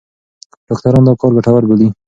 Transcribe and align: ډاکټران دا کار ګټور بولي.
ډاکټران 0.67 1.03
دا 1.05 1.13
کار 1.19 1.31
ګټور 1.37 1.63
بولي. 1.69 1.87